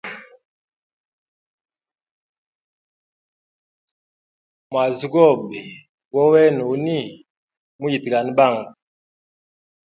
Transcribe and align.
Mwazi 4.69 5.05
gobe 5.13 5.59
gowena 6.11 6.63
uni, 6.73 6.99
muyitgane 7.79 8.31
bangu. 8.37 8.71